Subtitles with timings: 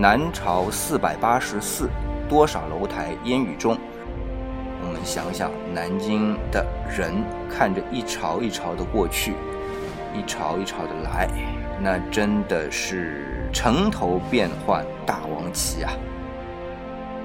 [0.00, 1.86] 南朝四百八十寺，
[2.26, 3.76] 多少楼台烟雨中。
[4.82, 7.12] 我们想想，南京的人
[7.50, 9.34] 看着一朝一朝的过去，
[10.14, 11.28] 一朝一朝的来，
[11.82, 15.92] 那真的是城头变幻大王旗啊！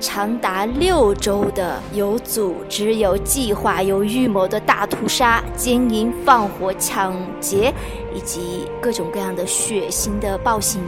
[0.02, 7.74] 长达六周的有组织、有计划、有预谋的大屠杀、奸淫、放火、抢劫，
[8.14, 10.82] 以及各种各样的血腥的暴行。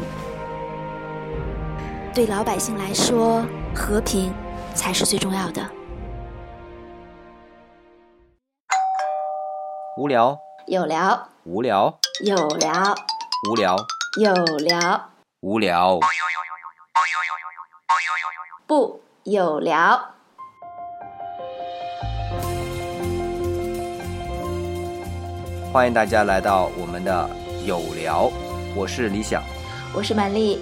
[2.17, 3.45] 对老百姓来说，
[3.75, 4.33] 和平
[4.73, 5.61] 才是最重要的。
[9.99, 10.35] 无聊，
[10.65, 12.95] 有聊，无聊，有聊，
[13.47, 13.75] 无聊，
[14.19, 15.09] 有聊，
[15.41, 15.99] 无聊。
[18.65, 20.03] 不有聊。
[25.71, 27.29] 欢迎大家来到我们的
[27.63, 28.31] 有聊，
[28.75, 29.43] 我是李想，
[29.93, 30.59] 我是曼丽。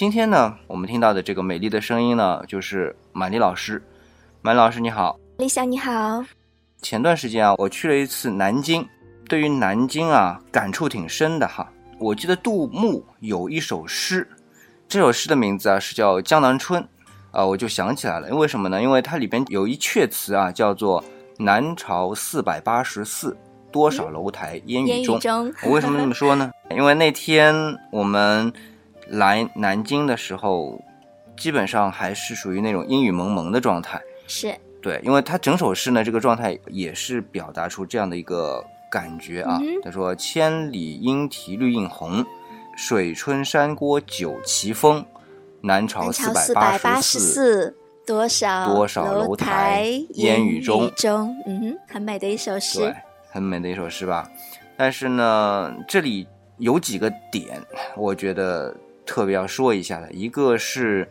[0.00, 3.82] 今天呢，我们听到的这个美丽的声音呢，就是满丽老师。
[4.40, 6.24] 满丽老师你好，李想你好。
[6.80, 8.88] 前段时间啊，我去了一次南京，
[9.28, 11.70] 对于南京啊，感触挺深的哈。
[11.98, 14.26] 我记得杜牧有一首诗，
[14.88, 16.82] 这首诗的名字啊是叫《江南春》，
[17.30, 18.80] 啊，我就想起来了，因为什么呢？
[18.80, 21.04] 因为它里边有一阙词啊，叫做
[21.36, 23.36] “南朝四百八十寺，
[23.70, 25.52] 多少楼台烟雨中”。
[25.62, 26.50] 我为什么这么说呢？
[26.70, 27.54] 因为那天
[27.92, 28.50] 我们
[29.10, 30.82] 来南京的时候，
[31.36, 34.00] 基本上还是属于那种阴雨蒙蒙的状态。
[34.26, 38.64] 是对，因为他整首诗呢，这个状态也是表达出这样的一个。
[38.92, 42.26] 感觉啊，他说：“千里莺啼绿映红，
[42.76, 45.06] 水春山郭酒旗风。
[45.60, 52.92] 南朝四百八十寺，多少多少楼台烟雨中。”中，嗯哼，很美的一首诗，对，
[53.30, 54.28] 很美的一首诗吧。
[54.76, 56.26] 但是呢，这里
[56.58, 57.62] 有几个点，
[57.96, 58.76] 我觉得
[59.10, 61.10] 特别要说一下的，一个是。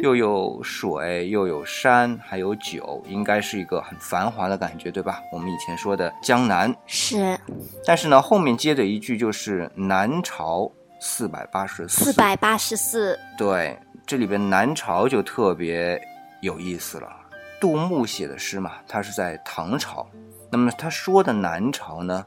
[0.00, 5.20] 又有水，又有山，还有酒，应该是一个很繁华的感觉，对吧？
[5.32, 7.36] 我们以前说的江南是，
[7.84, 10.70] 但是呢，后面接的一句就是南朝
[11.00, 16.00] 四百八十四，四百八十四，对，这里边南朝就特别
[16.42, 17.12] 有意思了。
[17.60, 20.08] 杜牧写的诗嘛，他是在唐朝，
[20.48, 22.24] 那么他说的南朝呢，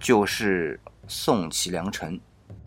[0.00, 2.18] 就是宋齐梁陈。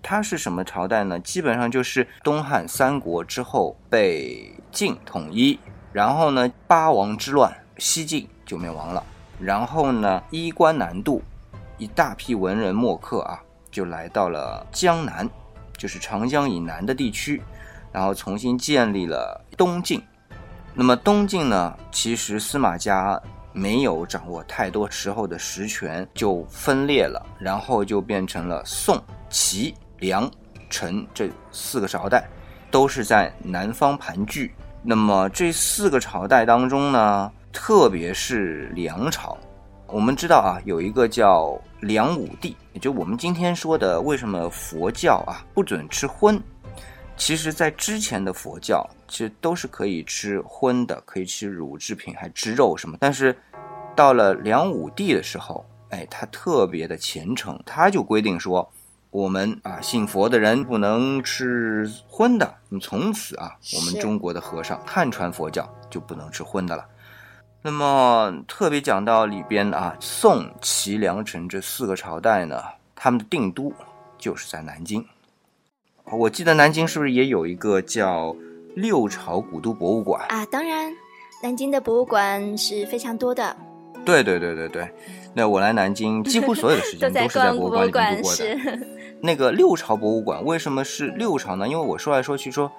[0.04, 1.18] 它是什么朝代呢？
[1.22, 5.58] 基本上就是东汉三国之后被晋统一，
[5.94, 9.02] 然后呢八王之乱，西晋就灭亡了。
[9.40, 11.22] 然后呢衣冠南渡，
[11.78, 13.42] 一大批文人墨客啊，
[13.72, 15.28] 就来到了江南，
[15.78, 17.42] 就是长江以南的地区，
[17.92, 20.04] 然后重新建立了东晋。
[20.74, 23.22] 那么东晋呢，其实司马家
[23.54, 29.74] 没有掌握太多时候的实权，就分裂了，然后就变成了宋齐。
[30.04, 30.30] 梁、
[30.70, 32.28] 陈这四个朝代
[32.70, 34.52] 都是在南方盘踞。
[34.84, 39.38] 那么这四个朝代当中呢，特别是梁朝，
[39.88, 46.38] 我们知道啊，有一个叫梁武帝，也就我们今天说的，为什么佛教啊不准吃荤？
[47.16, 52.98] 其实，在之前的佛教，其实都是可以吃荤的，可以吃乳制品，还吃肉什么。
[53.00, 53.34] 但是
[53.96, 58.70] 到了梁武帝的时候，哎，他特别的虔诚，他就规定说。
[59.14, 62.56] 我们啊，信佛的人不能吃荤的。
[62.70, 66.84] 那么从此啊，我们中国的和尚汉传佛教就不能吃荤的了。
[67.62, 72.60] 那么特别讲到里边啊，宋、齐、梁、陈这四个朝代呢，
[72.96, 73.72] 他们的定都
[74.18, 75.06] 就是在南京。
[76.06, 78.36] 我记得南京是不是也有一个叫
[78.74, 80.44] 六朝古都博物馆啊？
[80.48, 80.92] 当然，
[81.44, 83.56] 南京的博物馆是非常多的。
[84.04, 84.92] 对对对对对，
[85.34, 89.03] 那我来南京几乎所有的时间 都是在博物馆里度过的。
[89.26, 91.66] 那个六朝博物馆为什么是六朝呢？
[91.66, 92.70] 因为我说来说去说，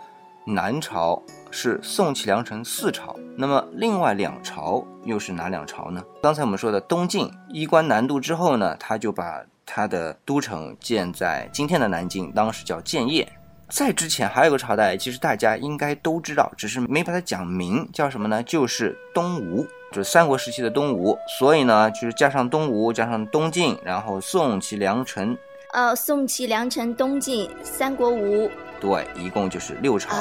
[0.44, 6.04] 南朝是宋齐梁陈四朝，那么另外两朝又是哪两朝呢？
[6.22, 13.27] 刚才我们说的东晋衣冠南渡之后呢，他就把他的都城建在今天的南京，当时叫建业。
[13.71, 18.42] 在之前还有个朝代，其实大家应该都知道，只是没把它讲明，叫什么呢？
[18.42, 19.66] 就是东吴。
[19.91, 25.39] 就是三国时期的东吴，所以呢，就是加上东吴，加上东晋，然后宋齐梁陈，
[25.74, 28.48] 呃，宋齐梁陈东晋三国吴，
[28.80, 30.15] 对，一共就是六朝。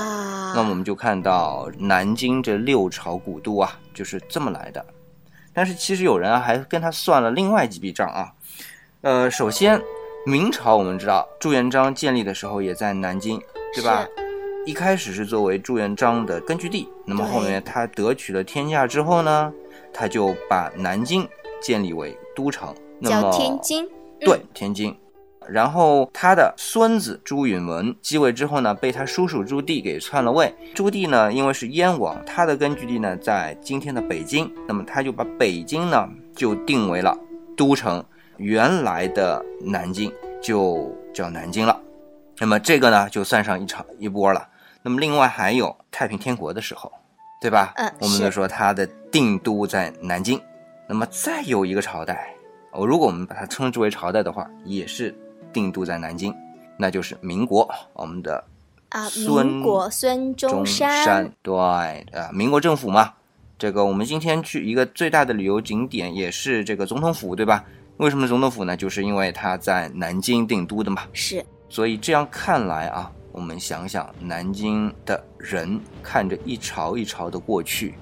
[0.55, 4.83] 那么我们就看到南京这六朝古都啊，就是这么来的。
[5.53, 8.33] 但是其实有人啊，还跟他算了另外几笔账啊。
[9.01, 9.79] 呃，首先
[10.25, 13.39] 明朝我们知道朱元璋建立的时候也在南京，
[13.75, 14.07] 对吧？
[14.65, 19.53] 一开始是作为朱元璋的根据地，那么后面他得取了天下之后呢？
[19.93, 21.29] 他就把南京
[21.61, 22.73] 建立为都城，
[23.03, 23.87] 叫天津。
[24.19, 24.97] 对，天津。
[25.49, 30.53] 然后他的孙子朱允文继位之后呢，被他叔叔朱棣给篡了位。
[30.73, 37.17] 朱棣呢，因为是燕王，他的根据地呢在今天的北京，那么他就把北京呢就定为了
[37.55, 38.03] 都城，
[38.37, 40.11] 原来的南京
[40.41, 41.79] 就叫南京了。
[42.39, 44.47] 那么这个呢就算上一场一波了。
[44.81, 46.91] 那么另外还有太平天国的时候，
[47.39, 47.73] 对吧？
[47.75, 50.39] 嗯，我们就说他的定都在南京。
[50.89, 52.33] 那么再有一个朝代，
[52.71, 55.15] 哦，如果我们把它称之为朝代的话，也是。
[55.53, 56.35] 定都在南京，
[56.77, 58.43] 那就是民国，我们的
[58.89, 63.13] 啊，民国孙中山，对，啊，民国政府嘛，
[63.57, 67.63] 这个我们今天去一个最大的旅游景点也是这个总统府，对吧？
[67.97, 68.75] 为什么总统府呢？
[68.75, 71.03] 就是因为他在南京定都的嘛。
[71.13, 77.93] 是，所以这样看来啊，我们想想，南京的人看着一朝一朝的过去，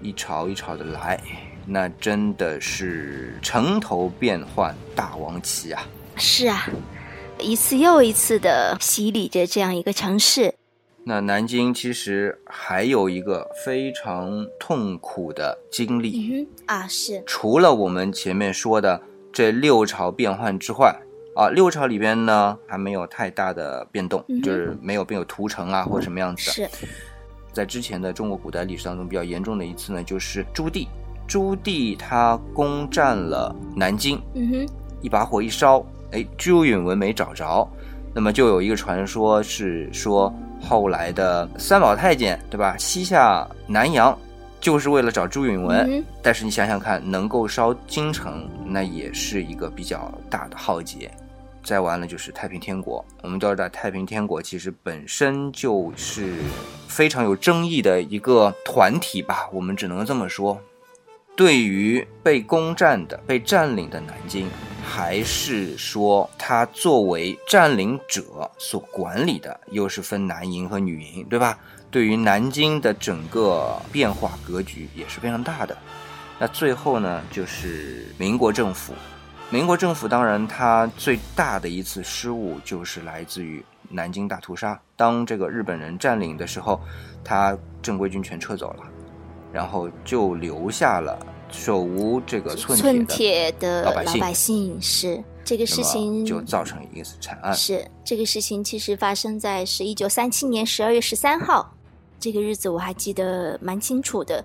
[0.00, 1.20] 一朝一朝的来，
[1.66, 5.86] 那真的是城头变幻大王旗啊！
[6.18, 6.68] 是啊，
[7.38, 10.52] 一次又一次的洗礼着这样一个城市。
[11.04, 19.00] 那南京其实还有一个非常痛苦的经历啊，是除了我们前面说的
[19.32, 20.94] 这六朝变换之外
[21.34, 26.52] 啊，六朝里边呢还没有太大的变动，就是没有没有屠城啊或者什么样子的。
[26.52, 26.68] 是
[27.52, 30.86] 在之前的中国古代历史当中比较严重的一次呢，就是朱棣，
[31.26, 34.68] 朱棣他攻占了南京，嗯哼，
[35.00, 35.86] 一把火一烧。
[36.12, 37.68] 哎，朱允文没找着，
[38.14, 44.18] 那么就有一个传说是说，后来的三宝太监对吧，西下南洋，
[44.60, 46.02] 就是为了找朱允文。
[46.22, 51.10] 但是你想想看，能够烧京城，那也是一个比较大的浩劫。
[51.62, 56.32] 再完了就是太平天国，我们都知道太平天国其实本身就是
[56.86, 60.58] 非常有争议的一个团体吧，我们只能这么说。
[61.38, 64.50] 对于被攻占的、被占领的南京。
[64.82, 71.56] 还是说，他作为占领者所管理的，又是分男营和女营，对吧？
[71.92, 75.78] 对于南京的整个变化格局也是非常大的。
[76.40, 78.92] 那最后呢，就是民国政府。
[79.48, 84.80] 民国政府当然，它最大的一次失误就是来自于南京大屠杀。
[84.96, 86.80] 当这个日本人占领的时候，
[87.22, 88.82] 他正规军全撤走了，
[89.52, 91.18] 然后就留下了。
[91.50, 97.54] 手无这个寸铁的老百姓是这个事情就造成一个惨案。
[97.54, 101.74] 是这个事情其实发生在是一九三七年十二月十三号，
[102.20, 104.44] 这个日子我还记得蛮清楚的。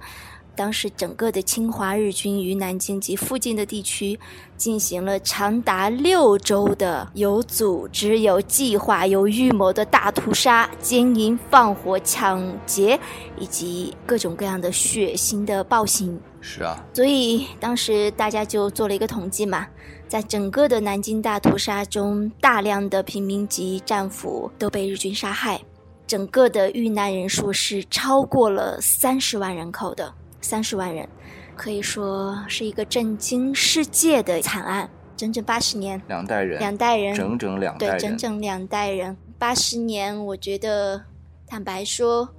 [0.55, 4.19] 当时整个的侵华日军于南京及附近的地区
[4.55, 12.99] 进行了长达六周的有组织、有计划、有预谋的大屠杀、奸淫、放火、抢劫
[13.39, 16.19] 以及各种各样的血腥的暴行。
[16.39, 19.65] 是啊，所以当时大家就做了一个统计嘛，
[20.07, 25.61] 在整个的南京大屠杀中，大量的平民及战俘都被日军杀害，
[26.05, 31.09] 整个的遇难人数是超过了三十万人口的，三十万人，
[31.55, 34.89] 可以说是一个震惊世界的惨案。
[35.17, 41.05] 整整八十年，两代人，两代人，整整两代人，对，整整两代人，八十年，我觉得，
[41.47, 42.29] 坦白说。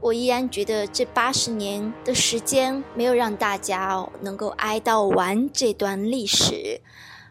[0.00, 6.82] 我依然觉得这八十年的时间没有让大家能够哀悼完这段历史，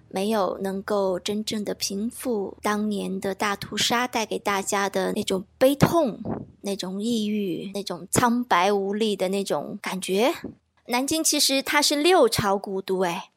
[0.10, 6.20] 没有能够真正的平复当年的大屠杀带给大家的那种悲痛、
[6.64, 10.34] 那种抑郁、那种苍白无力的那种感觉。
[10.88, 13.30] 南京其实它是六朝古都，哎，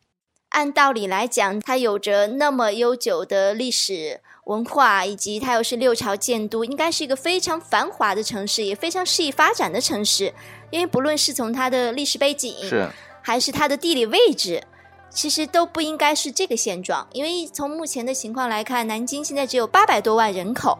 [0.48, 4.20] 按道理来讲，它有着那么悠久的历史。
[4.46, 10.32] 文化以及它又是六朝建都，应该是一个非常繁华的城市，也非常适宜发展的城市。
[10.70, 12.88] 因为不论是从它的历史背景，是
[13.20, 14.62] 还是它的地理位置，
[15.10, 17.08] 其实都不应该是这个现状。
[17.12, 20.78] 因为从目前的情况来看，南京现在只有八百多万人口，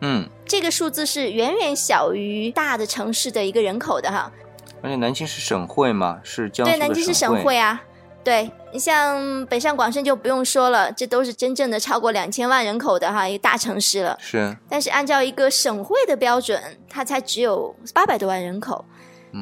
[0.00, 4.30] 嗯，这个数字是远远小于大的城市的一个人口的哈。
[4.80, 7.82] 而且南京是省会嘛，是江苏对，南京是省会啊。
[8.24, 14.16] 对你像北上广深就不用说了，这都是真正的超过两千万人口的哈一个大城市了。
[14.20, 18.84] 是，但是按照一个省会的标准，它才只有八百多万人口，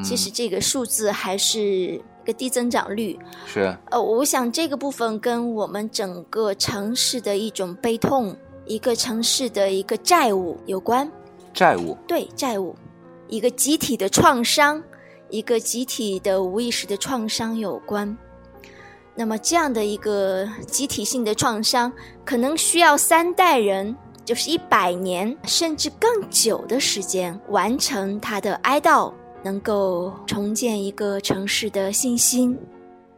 [0.05, 3.19] 其实这个数字还是一个低增长率。
[3.45, 8.37] 是，呃，我想这个部分跟我们整个城市的一种悲痛，
[8.67, 11.11] 一个城市的一个债务有关。
[11.55, 11.97] 债务？
[12.07, 12.75] 对，债务，
[13.29, 14.83] 一个集体的创伤，
[15.31, 18.17] 一个集体的无意识的创伤有关。
[19.15, 21.91] 那么这样的一个集体性的创伤，
[22.25, 23.97] 可能需要三代人，
[24.27, 29.11] 就是一百年甚至更久的时间，完成他的哀悼，
[29.43, 32.59] 能够重建一个城市的信心。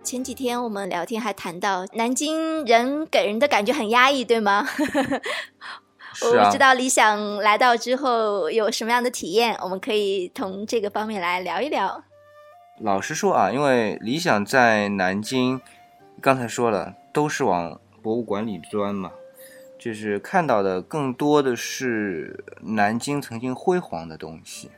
[0.08, 4.66] 前几天我们聊天还谈到，南京人给人的感觉很压抑，对吗？
[6.24, 12.02] 我是啊不知道理想来到之后有什么样的体验，我们可以从这个方面来聊一聊。
[12.80, 15.60] 老实说啊，因为理想在南京，
[16.22, 19.12] 刚才说了，都是往博物馆里钻嘛，
[19.78, 24.70] 就是看到的更多的是南京曾经辉煌的东西。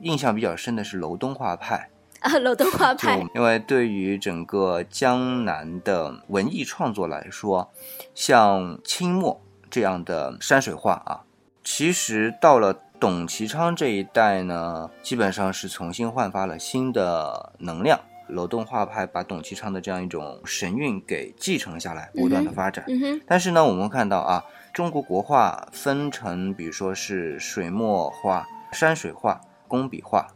[0.00, 1.88] 印象比较深的是楼东画派，
[2.24, 7.70] 啊，楼东画派，因为对于整个江南的文艺创作来说，
[8.14, 11.20] 像清末这样的山水画啊，
[11.62, 18.00] 其实到了董其昌这一代呢，基本上是重新焕发了新的能量。
[18.28, 22.82] 楼东画派把董其昌的这样一种神韵给继承下来，不断的发展。
[22.88, 29.38] 嗯哼，但是呢，我们看到啊，中国国画分成，比如说是水墨画、山水画、
[29.68, 30.26] 工笔画。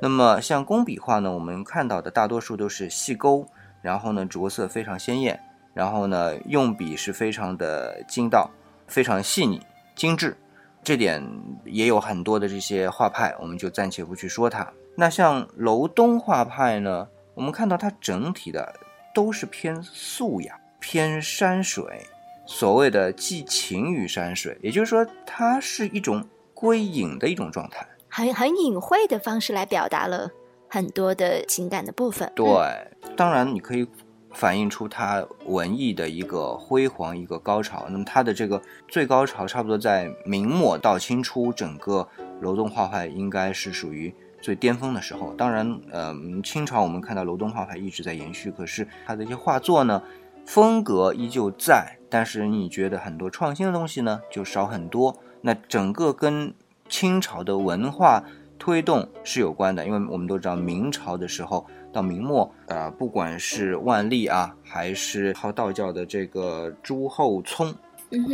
[0.00, 3.46] 那么像工笔画呢，我们看到的大多数都是细勾，
[3.82, 5.38] 然后呢着色非常鲜艳，
[5.74, 8.50] 然后呢用笔是非常的精到，
[8.86, 9.60] 非常细腻
[9.94, 10.36] 精致。
[10.82, 11.22] 这点
[11.66, 14.66] 也有很多的这些画派，我们就暂且不去说它。
[14.96, 18.74] 那像楼东画派呢，我们看到它整体的
[19.14, 22.06] 都是偏素雅、偏山水，
[22.46, 27.86] 所谓的寄情于山水，也就是说，它是一种归隐的一种状态。
[28.10, 30.30] 很很隐晦的方式来表达了
[30.68, 32.30] 很多的情感的部分。
[32.34, 32.44] 对，
[33.16, 33.86] 当然你可以
[34.32, 37.86] 反映出它文艺的一个辉煌、一个高潮。
[37.88, 42.06] 那么它的这个最高潮差不多在明末到清初，整个
[42.40, 45.32] 楼东画派应该是属于最巅峰的时候。
[45.34, 46.14] 当然，呃，
[46.44, 50.02] 清朝我们看到楼东画派一直在延续，可是它的一些画作呢，
[50.46, 55.16] 风格依旧在，但是你觉得很多创新的东西呢就少很多。
[55.42, 56.54] 那整个跟
[56.90, 58.22] 清朝的文化
[58.58, 67.74] 推动是有关的，因为我们都知道明朝的时候到明末，呃，不管是万历啊，还是靠道教的这个朱厚熜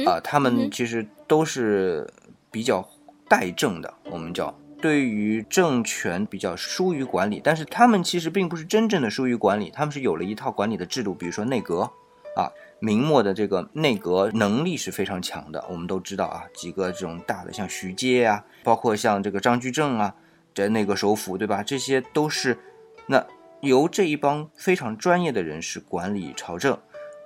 [0.06, 2.10] 啊、他们其实都是
[2.50, 2.88] 比较
[3.28, 11.90] 代政的，我们叫对于政权比较疏于管理，但是他们其实并不是真正的疏于管理，他们是有了一套管理的制度，比如说内阁
[12.36, 12.52] 啊。
[12.78, 20.14] 明末的这个内阁能力是非常强的，我们都知道啊，几个这种大的，像徐阶啊，包括像这个张居正啊，
[20.52, 21.62] 这内阁首辅，对吧？
[21.62, 22.58] 这些都是
[23.06, 23.26] 那
[23.62, 26.78] 由这一帮非常专业的人士管理朝政，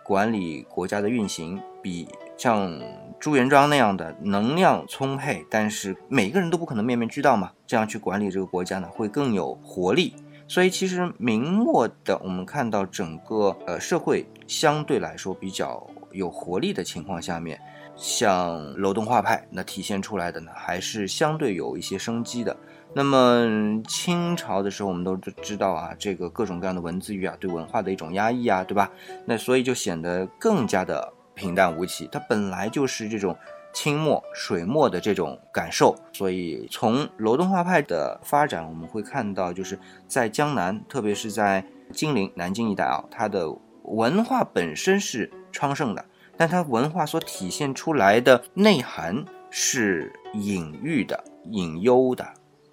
[0.05, 2.81] 管理国家的运行，比像
[3.19, 10.15] 朱元璋那样的能量充沛，但是每个人都不可能面面俱到嘛，这样去管理这个国家呢，会更有活力。
[10.47, 17.57] 所以其实明末的我们看到整个呃社会相对来说比较有活力的情况下面，
[17.95, 22.57] 像楼东画派那体现出来的呢，还是相对有一些生机的。
[22.93, 28.91] 那么清朝的时候，我们都知道啊，这个各种各样的文字狱啊，对文化的一种压抑啊，对吧？
[29.25, 32.09] 那所以就显得更加的平淡无奇。
[32.11, 33.37] 它本来就是这种
[33.73, 39.79] 清末水墨的这种感受，所以从楼东画派的发展，我们会看到，就是
[40.09, 43.47] 在江南，特别是在金陵、南京一带啊，它的
[43.91, 46.05] 文化本身是昌盛的，
[46.37, 52.27] 但它文化所体现出来的内涵是隐喻的、隐幽的、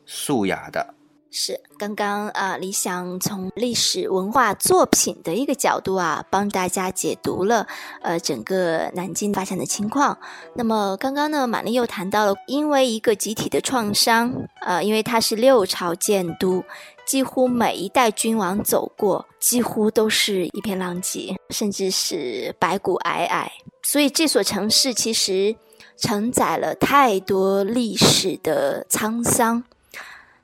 [0.05, 0.93] 素雅的。
[1.29, 7.67] 是刚刚啊，李想从历史文化作品的一个角度啊，帮大家解读了
[8.01, 10.17] 呃整个南京发展的情况。
[10.55, 16.63] 那么刚刚呢，玛丽又谈到了，因为一个集体的创伤，呃，因为它是六朝建都，
[17.07, 23.47] 几乎每一代君王走过，几乎都是一片狼藉，甚至是白骨皑皑。
[23.81, 25.55] 所以这所城市其实
[25.97, 29.63] 承载了太多历史的沧桑。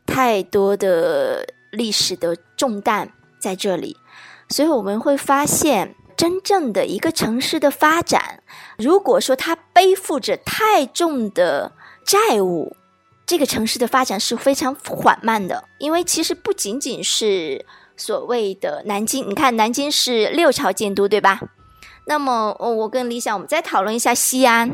[0.05, 3.95] 太多的历史的重担在这里，
[4.49, 8.43] 所以我们会发现，真正的一个城市的发展，
[8.77, 11.71] 如果说它背负着太重的
[12.05, 12.75] 债务，
[13.25, 15.63] 这个城市的发展是非常缓慢的。
[15.77, 17.65] 因为其实不仅仅是
[17.95, 21.39] 所谓的南京，你看南京是六朝建都，对吧？
[22.05, 24.69] 那么呃我跟李想，我们再讨论一下西安，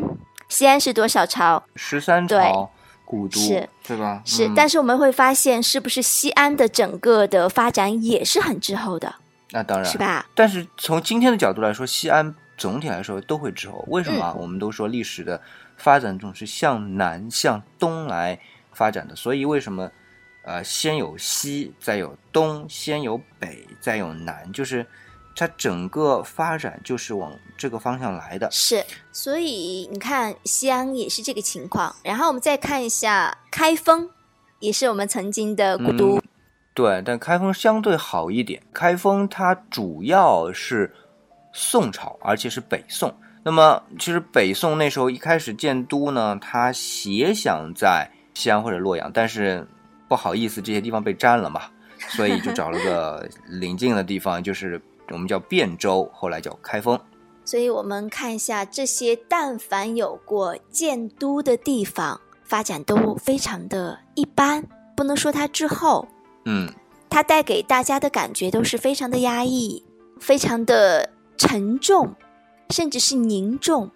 [0.47, 1.63] 西安是多少朝？
[1.75, 2.71] 十三对朝
[3.05, 4.21] 古都，是对吧？
[4.25, 9.13] 是，嗯但是我们会发现，是不是西安的整个的发展也是很滞后的，
[9.51, 10.25] 那当然是吧？
[10.33, 13.83] 但是从今天的角度来说，西安总体来说都会滞后。
[13.89, 14.35] 为什么？
[14.39, 15.39] 我们都说历史的
[15.79, 18.39] 发展总是向南向东来
[18.71, 19.89] 发展的，所以为什么
[20.43, 24.85] 呃先有西，再有东，先有北，再有南，就是
[25.35, 28.47] 它整个发展就是往这个方向来的。
[28.51, 31.95] 是，所以你看西安也是这个情况。
[32.03, 34.09] 然后我们再看一下开封，
[34.59, 36.17] 也是我们曾经的古都。
[36.17, 36.21] 嗯
[36.75, 38.61] 对，但开封相对好一点。
[38.71, 40.95] 开封它主要是
[41.51, 43.13] 宋朝，而且是北宋。
[43.43, 49.65] 那么其实北宋那时候一开始建都呢，他斜想在西安或者洛阳，但是
[50.07, 51.61] 不好意思，这些地方被占了嘛，
[52.09, 56.99] 所以就找了个临近的地方，就是我们叫汴州，后来叫开封。
[57.45, 64.63] 所以我们看一下这些，但凡有过建都的地方，发展都非常的一般，
[64.95, 66.07] 不能说它滞后，
[66.45, 66.71] 嗯，
[67.09, 69.83] 它带给大家的感觉都是非常的压抑，
[70.19, 72.13] 非常的沉重，
[72.69, 73.89] 甚至是凝重。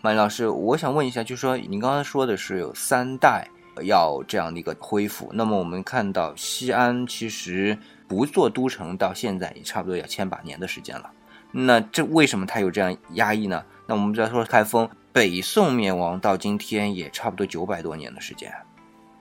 [0.00, 3.48] 马林老师，我想问一下，就是说您刚刚说的是有三代
[3.82, 11.10] 要这样的一个恢复，那么我们看到西安其实不做都城到现在也差不多要千把年的时间了。
[11.50, 13.62] 那这为什么它有这样压抑呢？
[13.86, 18.52] 那我们再说开封，北宋灭亡到今天也差不多九百多年的时间，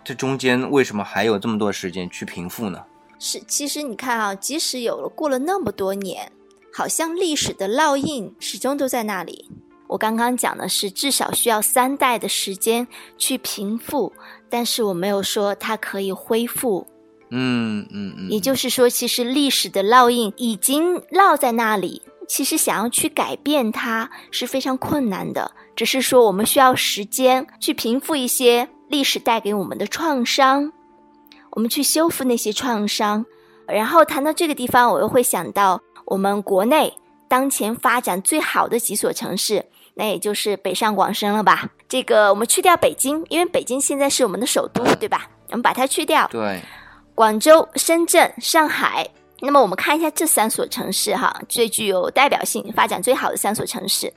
[0.03, 2.84] 这中间为什么还有这么多时间去平复呢？
[3.20, 6.32] 是，其实你看啊，即使有了过了那么多年，
[6.74, 9.50] 好像历史的烙印始终都在那里。
[9.88, 14.12] 我刚刚讲的是至少需要三代的时间去平复，
[14.50, 16.86] 但是我没有说它可以恢复。
[17.30, 22.02] 嗯嗯嗯，也就是说，其实历史的烙印已经烙在那里。
[22.28, 30.74] 其实想要去改变它是非常困难的，只是说我们需要时间去平复一些历史带给我们的创伤，
[31.52, 33.26] 我们去修复那些创伤。
[33.66, 36.94] 然后谈到这个地方，我又会想到我们国内
[37.28, 41.70] 当前发展最好的几所城市，那也就是北上广深了吧？
[41.90, 45.30] 这个我们去掉北京，因为北京现在是我们的首都，对吧？
[45.50, 46.26] 我们把它去掉。
[46.32, 46.62] 对，
[47.14, 49.08] 广州、深圳、上海。
[49.42, 54.12] 那么我们看一下这三所城市哈，最具有代表性、发展最好的三所城市。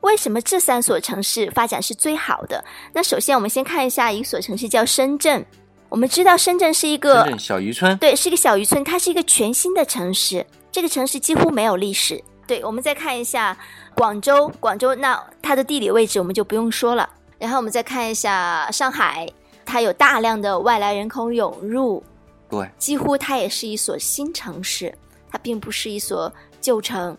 [0.00, 2.64] 为什么这三所城市发展是最好的？
[2.92, 5.44] 那首先我们先看一下一所城市叫深圳。
[5.90, 10.44] 我们知道深圳是一个小渔村，对，是一个小渔村，它是一个全新的城市。
[10.74, 12.20] 这个城市几乎没有历史。
[12.48, 13.56] 对，我们再看一下
[13.94, 17.08] 广州，广州那它的地理位置我们就不用说了。
[17.38, 19.24] 然后我们再看一下上海，
[19.64, 22.02] 它有大量的外来人口涌入。
[22.50, 24.92] 对，几乎它也是一所新城市，
[25.30, 27.16] 它并不是一所旧城，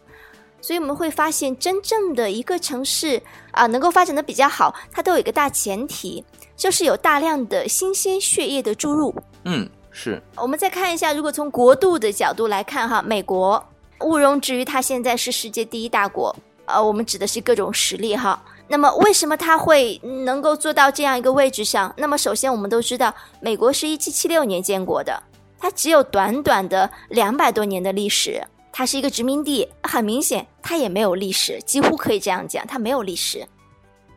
[0.60, 6.25] 所以我们会发现，真正的一个城市啊，能够发展的比较好，它都有一个大前提，
[6.58, 9.15] 就是有大量的新鲜血液的注入。
[9.45, 10.21] 嗯，是。
[10.36, 13.65] 我们再看一下，如果从国度的角度来看，哈，美国
[14.01, 18.43] 毋庸置疑，它现在是世界第一大国，呃，我们指的是各种实力，哈。
[18.67, 21.93] 那么，为什么它会能够做到这样一个位置上？
[21.95, 25.23] 那么，首先我们都知道，美国是一七七六年建国的，
[25.58, 33.47] 它只有短短的两百多年的历史，它是一个殖民地，很明显，它也没有历史，几乎可以这样讲，它没有历史。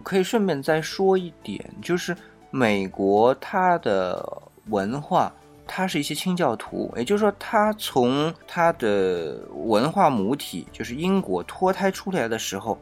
[0.03, 2.17] 可以顺便再说一点，就是
[2.51, 5.31] 美国它的文化，
[5.69, 12.77] 它是一些清教徒，也就是说，他从他的文化母体，就是英国脱胎出来的时候。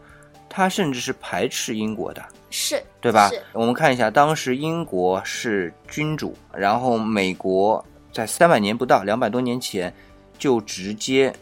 [0.49, 3.29] 他甚至是排斥英国的，是对吧？
[3.29, 3.43] 是。
[3.53, 9.93] 我们看一下，当时英国是君主，然后美国在三百年不到、两百多年前
[10.39, 11.35] 就直接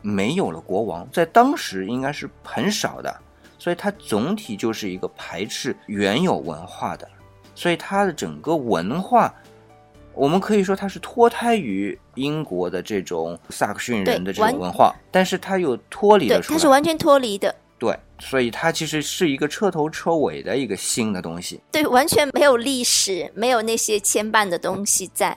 [0.00, 3.14] 没有了国王，在当时应该是很少的，
[3.58, 7.06] 所以它总体就是一个排斥原有文化的，
[7.54, 9.32] 所以它的整个文化，
[10.16, 17.54] 我们可以说它是脱胎于英国的这种萨克逊人的这种文化，但是它又脱离了出来，它是完全脱离的。
[17.78, 21.60] 对，所以它其实是一个彻头彻尾的一个新的东西。
[21.70, 25.36] 对，完全没有历史，没有那些牵绊的东西在。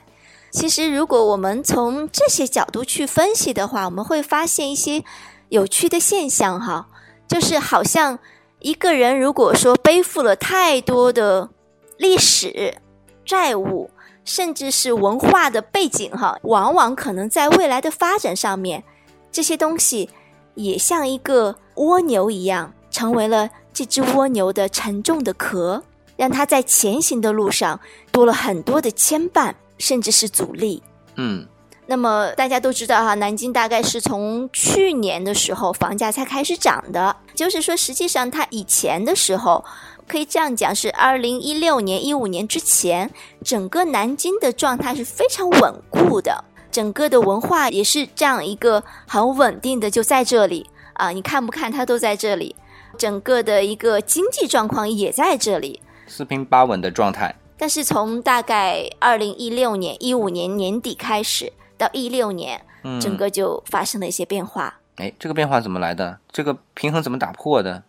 [0.51, 5.03] 其实，如果我们从这些角度去分析的话，我们会发现一些
[5.49, 6.87] 有趣的现象哈，
[7.27, 8.17] 就是好像
[8.59, 11.49] 一个人如果说背负了太多的
[11.97, 12.77] 历史
[13.25, 13.91] 债务，
[14.23, 18.83] 甚至是文化的背景哈，往往可能在未来的发展上面，
[19.31, 20.09] 这些东西。
[20.55, 25.81] 也像一个蜗牛一样，成为了这只蜗牛的沉重的壳，
[26.17, 27.79] 让它在前行的路上
[28.11, 30.83] 多了很多的牵绊，甚至是阻力。
[31.15, 31.47] 嗯，
[31.85, 39.63] 那么大家都知道哈，南京大概是从去年的时候房价才开始涨的，就是说实际上它以前的时候，
[40.09, 43.09] 可以这样讲，是二零一六年、一五年之前，
[43.45, 46.43] 整个南京的状态是非常稳固的。
[46.71, 51.09] 整个的文化也是这样一个很稳定的，就在这里啊！
[51.09, 52.55] 你看不看它都在这里。
[52.97, 57.33] 整个的一个经济状况也在这里，四平八稳的状态。
[57.57, 62.59] 但是从大概二零一六年、一五年年底开始到一六年，
[62.99, 64.79] 整个就发生了一些变化。
[64.95, 66.19] 哎，这个变化怎么来的？
[66.31, 67.83] 这个平衡怎么打破的？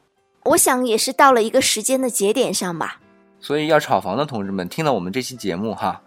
[0.45, 3.01] 我想也是到了一个时间的节点上吧。
[3.41, 6.03] 所以要炒房的同志们，听到我们这期节目哈。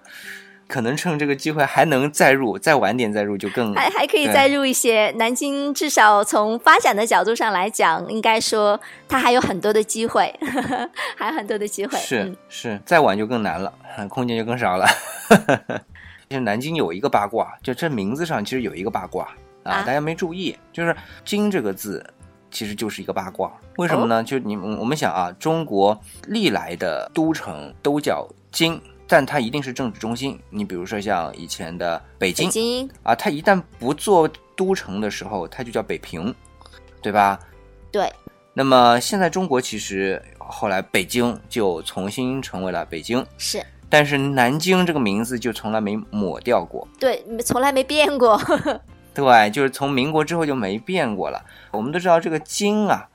[0.65, 5.13] 可能趁这个机会还能再入，再晚点再入就更还还可以再入一些。
[5.17, 10.33] 南京至少从发展的角度上来讲，应该说它还有很多的机会，
[11.15, 11.99] 还有很多的机会。
[11.99, 13.71] 是嗯是，再晚就更难了，
[14.09, 14.87] 空间就更少了。
[16.29, 19.25] 其 实南京有一个八卦，就这名字上其实有一个八卦
[19.63, 22.03] 啊，啊大家没注意，就是“京”这个字
[22.53, 23.51] 其实就是一个八卦。
[23.77, 24.23] 为什么呢？
[24.23, 30.39] 就你我们想啊，中国历来的都城都叫京，但它一定是政治中心。
[30.49, 36.33] 你比如说像以前的北京北京啊，它一旦不做都城的时候，它就叫北平，
[37.01, 37.37] 对吧？
[37.91, 38.09] 对，
[38.53, 46.87] 那么现在中国其实后来北京就重新成为了北京，是但是南京这个名字就从来没抹掉过。
[46.99, 48.39] 对，从来没变过。
[49.13, 51.45] 对，就是从民国之后就没变过了。
[51.71, 53.07] 我们都知道这个京啊，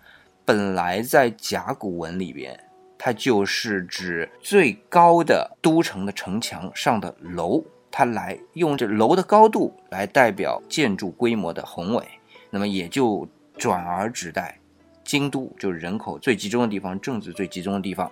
[0.44, 2.58] 本来在甲骨文里边，
[2.96, 12.04] 它就是指最高的都城的城墙上的楼，它来用这楼的高度来代表建筑规模的宏伟，
[12.50, 14.56] 那么也就转而指代
[15.02, 18.10] 京都，就是人口最集中的地方，政治最集中的地方。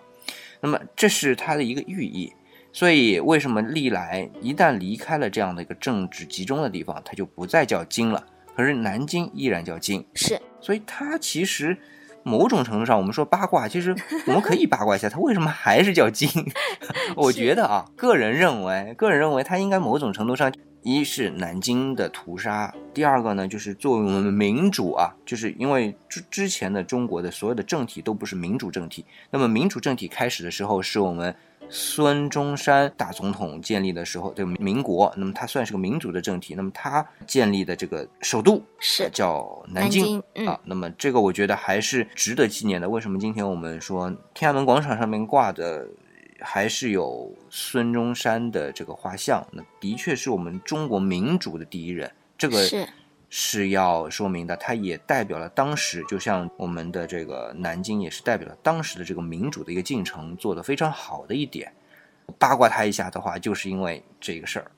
[0.61, 2.33] 那么这是它的一个寓意。
[2.77, 8.23] 所以，为什么历来一旦离开了这样的一个政治集中的地方，它就不再叫京了？
[8.55, 11.75] 可是南京依然叫京，是所以它其实
[12.23, 16.29] 某种程度上，我们说八卦，其实我们可以八卦一下，它为什么还是叫京？
[17.17, 31.35] 我觉得啊，个人认为，个人认为它应该某种程度上，一是南京的屠杀，第二个呢，就是作为我们民主啊，就是因为之之前的中国的所有的政体都不是民主政体，那么民主政体开始的时候是我们。
[31.69, 40.61] 孙中山大总统建立的时候，这个民国，那么它算是个民主的政体，那么他建立的这个首都是叫南南京京嗯啊。
[40.65, 42.89] 那么这个我觉得还是值得纪念的。
[42.89, 45.87] 为什么今天我们说天安门广场上面挂的
[46.41, 49.47] 还是有孙中山的这个画像？
[49.53, 52.11] 那的确是我们中国民主的第一人。
[52.39, 52.87] 这个是
[53.29, 61.73] 是要说明的，它也代表了当时，就像我们的这个南京，也是代表了当时的这个民主的一个进程做得非常好的一点。
[62.39, 64.71] 八卦他一下的话，就是因为这个事儿。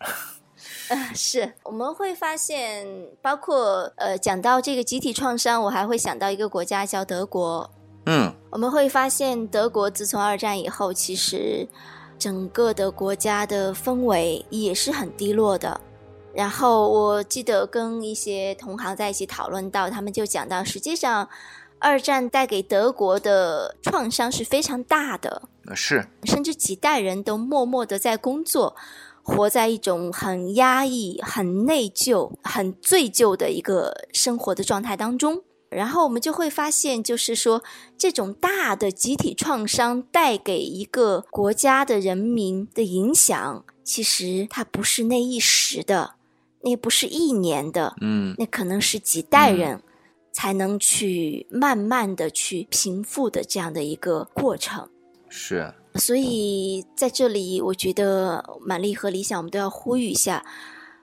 [0.88, 2.86] 呃， 是我们会发现，
[3.22, 7.70] 包括呃，讲到这个集体创伤，我还会想到一个国家叫德国。
[8.06, 11.68] 嗯，我们会发现，德国自从二战以后，其实
[12.18, 15.80] 整个的国家的氛围也是很低落的。
[16.34, 21.28] 然后我记得跟一些同行在一起讨论到，他们就讲到，实际上
[21.78, 25.42] 二战带给德国的创伤是非常大的。
[25.74, 28.74] 是甚至几代人都默默的在工作，
[29.22, 35.42] 活在一种很压抑、很内疚、很罪疚的一个生活的状态当中。
[35.70, 37.62] 然后我们就会发现，就是说，
[37.98, 46.14] 这种大的集体创伤带给一个国家的人民的影响，其实它不是那一时的，
[46.62, 49.82] 那不是一年的，嗯那可能是几代人
[50.32, 54.88] 才能去慢慢的去平复的这样的一个过程。
[55.28, 60.44] 是，所以在这里，我觉得满丽和理想，我们都要呼吁一下：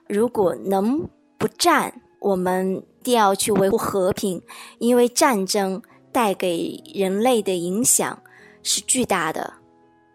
[0.08, 4.42] 如果能不战，我们一定要去维护和平，
[4.78, 8.20] 因为战争带给人类的影响
[8.62, 9.54] 是巨大的，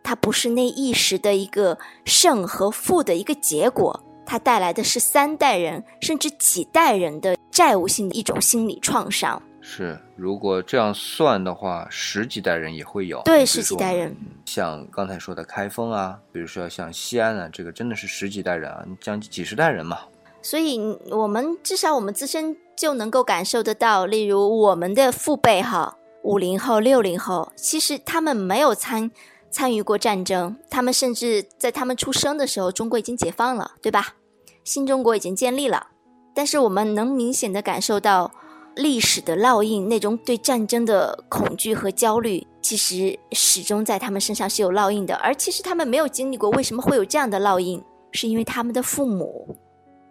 [0.04, 9.42] 它不是那一时的一个胜和负的一个结果，它带来的是三代人甚至几代人的债务性的一种心理创伤。
[9.62, 13.22] 是，如果这样算的话，十几代人也会有。
[13.24, 14.16] 对，十几代人。
[14.46, 20.00] 像刚才说的开封啊，比如说像西安啊，这个真的是十几代人啊，将近几十代人嘛。
[20.42, 20.80] 所以，
[21.12, 29.12] 我们至少我们自身就能够感受得到，例如我们的父辈哈，五零后、六零后，其实他们没有参
[29.52, 34.16] 参与过战争，他们甚至在他们出生的时候，中国已经解放了，对吧？
[34.64, 35.88] 新中国已经建立了，
[36.34, 38.32] 但是我们能明显的感受到
[38.76, 45.16] 历史的烙印，那种对战争的恐惧和焦虑，其实始终在他们身上是有烙印的。
[45.16, 47.84] 而其实他们没有经历过，为什么会有这样的烙印？
[48.14, 49.58] 是因为他们的父母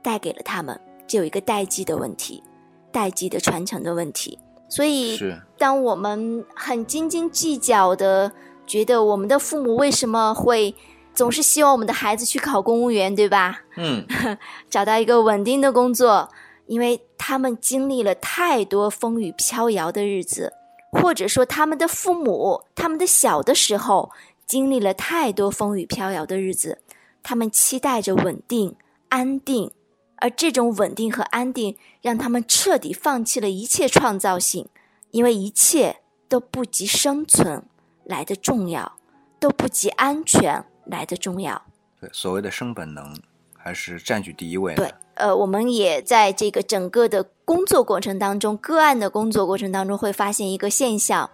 [0.03, 2.43] 带给了他们，就有一个代际的问题，
[2.91, 4.39] 代际的传承的问题。
[4.69, 5.19] 所以，
[5.59, 8.31] 当我们很斤斤计较的
[8.71, 10.77] 觉得我们的父母为什么会
[11.13, 13.63] 总是希望我们的孩子去考公务员，对吧？
[13.77, 14.07] 嗯，
[14.71, 16.31] 找到一个稳定的工作，
[16.67, 20.53] 因为他们经历了太多风雨飘摇的日子，
[20.93, 24.13] 或者说他们的父母，他们的小的时候
[24.47, 26.79] 经历了太多风雨飘摇的日子，
[27.25, 28.77] 他们期待着稳定、
[29.09, 29.73] 安定，
[30.19, 34.69] 而这种稳定和安定让他们彻底放弃了一切创造性，
[35.11, 35.97] 因为一切
[36.29, 37.65] 都不及生存
[38.11, 38.93] 来的重要，
[39.39, 41.63] 都不及安全来的重要。
[41.99, 43.17] 对，所谓的生本能
[43.57, 44.83] 还是占据第一位的。
[44.83, 51.31] 对，呃，我们也在这个整个的工作过程当中，个案的工作过程当中，会发现一个现象：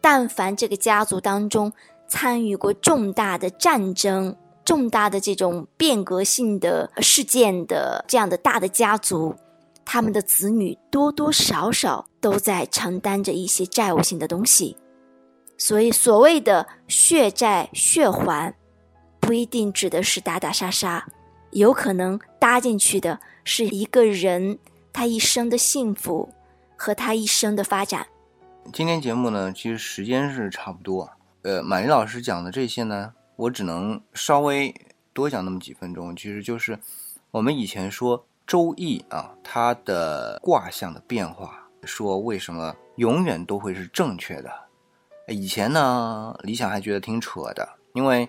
[0.00, 1.72] 但凡这个家族当中
[2.06, 9.34] 参与过重大的战争、重大的这种变革性的事件的这样的大的家族，
[9.84, 14.76] 他们的子女多多少少都在承担着一些债务性的东西。
[15.58, 18.54] 所以，所谓的血债血还，
[19.18, 21.04] 不一定指的是打打杀杀。
[21.50, 24.58] 有可能搭进去的是一个人
[24.92, 26.32] 他一生的幸福
[26.76, 28.06] 和他一生的发展。
[28.72, 31.10] 今天节目呢，其实时间是差不多。
[31.42, 34.74] 呃，马丽老师讲的这些呢，我只能稍微
[35.12, 36.14] 多讲那么几分钟。
[36.14, 36.78] 其实就是
[37.32, 44.67] 我们以前说《周易》啊，它的卦象的变化，说为什么永远都会是正确的。
[45.28, 48.28] 以前呢，理想还觉得挺扯的，因为。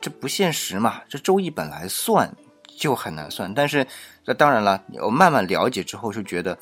[0.00, 1.02] 这不现实嘛？
[1.10, 2.34] 这周易本来算
[2.66, 3.86] 就很难算，但是
[4.24, 6.58] 那当然了，我慢慢了解之后就觉得，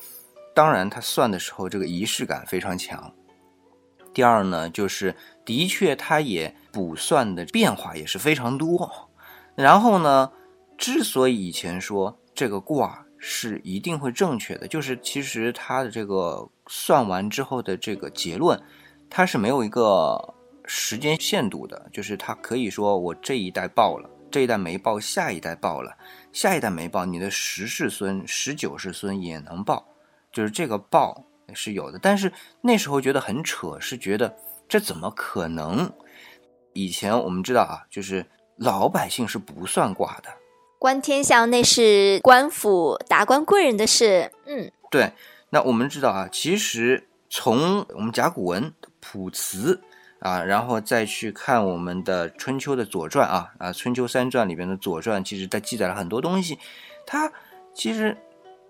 [0.53, 3.15] 当然他算的时候这个仪式感非常强。
[4.13, 9.09] 第二呢，就是的确他也卜算的变化也是非常多。
[9.55, 10.33] 然后呢，
[10.77, 18.61] 之所以以前说这个卦是一定会正确的，就是其实他的这个算完之后的这个结论，
[19.13, 20.35] 它是没有一个。
[20.65, 25.93] 时间限度的，就是它可以说我这一代报了，这一代没报，下一代报了，
[26.33, 29.85] 下一代没报，你的十世孙、十九世孙也能报，
[30.33, 31.99] 就是这个报是有的。
[31.99, 34.35] 但是那时候觉得很扯，是觉得
[34.69, 35.93] 这怎么可能？
[36.75, 38.25] 以前我们知道啊，就是
[38.57, 40.31] 老百姓是不算卦的，
[40.79, 44.31] 观天象那是官府达官贵人的事。
[44.47, 45.13] 嗯，对。
[45.51, 48.73] 那我们知道啊，其实从我们甲骨文
[49.13, 49.79] 卜辞。
[50.25, 56.57] 啊，然后再去看我们的春秋的左传啊啊，春秋三传里边的左传，其实它记载了很多东西，
[57.05, 57.29] 它
[57.75, 58.17] 其实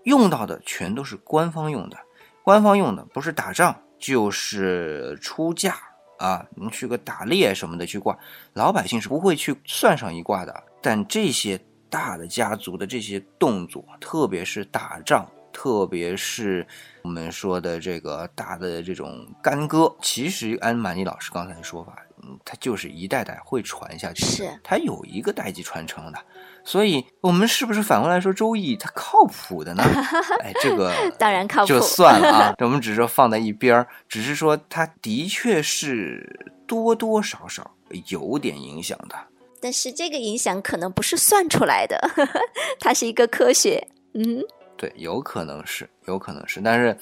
[0.01, 1.97] 用到的全都是官方用的，
[2.41, 5.77] 官方用的不是打仗就是出嫁
[6.17, 8.17] 啊，你去个打猎什么的去挂，
[8.53, 10.63] 老百姓是不会去算上一卦的。
[10.81, 15.29] 但这些大的家族的这些动作，特别是打仗。
[15.53, 16.65] 特别是
[17.03, 26.19] 我们说的这个大的这种干戈，其实按满尼老师刚才的说法，嗯，它就是一代代会传下去，是它有一个代际传承的。
[26.65, 29.83] 所以，我们是不是反过来说《周易》它靠谱的呢？
[30.41, 32.53] 哎，这个 当然靠谱，就算了啊。
[32.59, 37.69] 我们只是说放在一边儿，只是说它的确是多多少少
[38.07, 39.15] 有点影响的。
[39.59, 41.99] 但是这个影响可能不是算出来的，
[42.79, 43.85] 它是一个科学。
[44.13, 44.41] 嗯。
[44.75, 46.97] 对，有可能是，有可能是，但是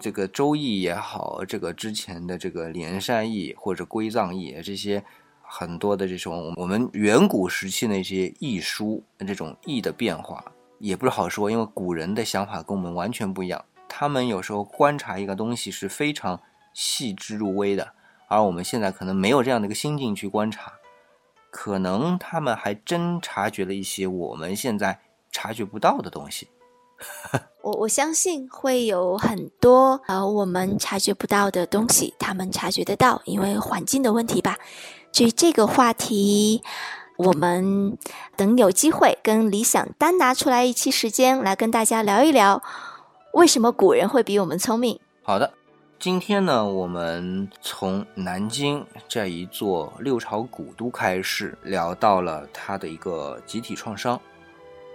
[0.00, 5.04] 这个《周易》也好，这个之前的这个《连山易》或者《归藏易》这些
[5.42, 10.42] 很多的这种我们远古时期那些易书，这种易的变化
[10.78, 16.40] 也不是好说，因为古人的想法跟我们完全不一样，他们有时候观察一个东西是非常
[16.72, 17.92] 细致入微的，
[18.28, 20.72] 而我们现在可能没有这样的一个心境去观察，
[21.50, 24.98] 可能他们还真察觉了一些我们现在
[25.30, 26.48] 察觉不到的东西。
[27.62, 34.58] 我我相信会有很多呃我们察觉不到的东西，他们察觉得到，因为环境的问题吧。
[35.12, 36.62] 至于这个话题，
[37.18, 37.96] 我们
[38.36, 42.62] 等有机会跟理想单拿出来一期时间来跟大家聊一聊，
[43.34, 44.98] 为什么古人会比我们聪明。
[45.22, 45.52] 好的，
[46.00, 54.20] 今天呢，我们从南京这一座六朝古都开始，聊到了它的一个集体创伤。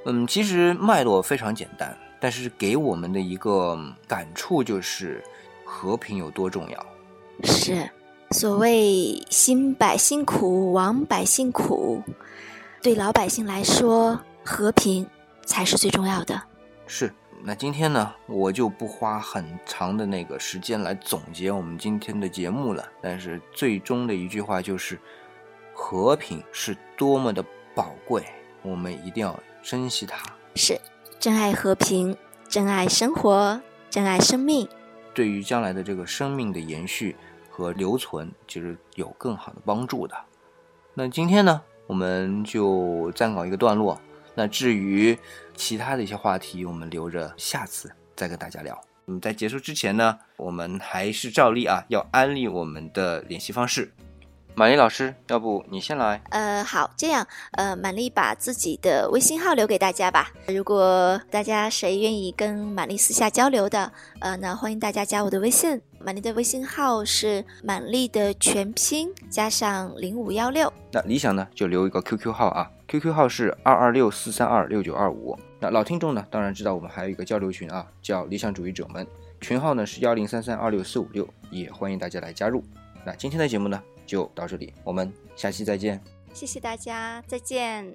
[0.10, 5.22] 嗯，其实脉络非常简单，但是给我们的一个感触就是
[5.65, 6.86] 和平有多重要。
[7.43, 7.89] 是，
[8.32, 12.02] 所谓兴百姓苦，亡百姓苦，
[12.82, 15.06] 对老百姓来说，和平
[15.46, 16.41] 才是最重要的。
[16.86, 22.88] 是，那今天呢，我就不花很长的那个时间来总结我们今天的节目了。
[23.02, 24.98] 但是最终的一句话就是，
[25.74, 27.43] 和平是多么的
[27.76, 28.24] 宝贵，
[28.62, 29.38] 我们一定要。
[29.67, 30.17] 珍惜它，
[30.56, 30.80] 是
[31.19, 32.15] 珍爱和平，
[32.47, 34.65] 珍爱生活，珍爱生命。
[35.13, 37.17] 对于将来的这个生命的延续
[37.49, 40.15] 和留存，其实有更好的帮助的。
[40.93, 43.99] 那今天呢，我们就暂告一个段落。
[44.36, 45.19] 那至于
[45.53, 48.82] 其他的一些话题，我们留着下次再跟大家聊。
[49.08, 53.91] 嗯，在结束之前呢，我们还是照例啊，要安利我们的联系方式。
[54.58, 56.20] 玛丽老师，要不你先来？
[56.32, 60.32] 呃，好，这样，呃，玛丽把自己的微信号留给大家吧。
[60.48, 65.80] 如果大家谁愿意跟玛丽私下交流的，呃，那欢迎大家加我的微信。
[66.00, 70.74] 玛丽的微信号是满丽的全拼加上零五幺六。
[70.91, 75.38] 那理想呢，就留一个 QQ 号啊，QQ 号是二二六四三二六九二五。
[75.60, 79.06] 那老听众呢，当然知道我们还有一个交流群啊，叫理想主义者们，
[79.39, 82.63] 群号呢是幺零三三二六四五六，也欢迎大家来加入。
[83.06, 83.80] 那今天的节目呢？
[84.08, 86.02] 就到这里，我们下期再见。
[86.34, 87.93] 谢谢大家，再见。